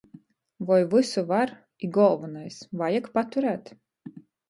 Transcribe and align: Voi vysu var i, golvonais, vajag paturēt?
Voi 0.69 0.79
vysu 0.93 1.23
var 1.33 1.53
i, 1.85 1.91
golvonais, 1.99 2.61
vajag 2.83 3.15
paturēt? 3.19 3.75